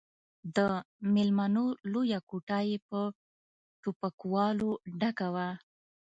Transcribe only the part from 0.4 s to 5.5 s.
د ميلمنو لويه کوټه يې په ټوپکوالو ډکه وه.